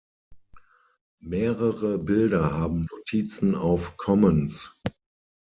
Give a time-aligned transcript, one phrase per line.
[1.23, 4.81] Mehrere Bilder haben Notizen auf Commons